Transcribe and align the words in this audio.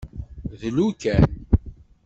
Dlu 0.59 0.87
kan. 1.01 1.23